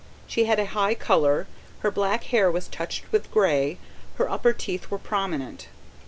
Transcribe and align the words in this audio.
She 0.25 0.45
had 0.45 0.59
a 0.59 0.65
high 0.65 0.95
colour, 0.95 1.45
her 1.81 1.91
black 1.91 2.23
hair 2.23 2.49
was 2.49 2.67
touched 2.67 3.11
with 3.11 3.29
grey, 3.29 3.77
her 4.15 4.27
upper 4.27 4.51
teeth 4.51 4.89
were 4.89 4.97
prominent. 4.97 5.67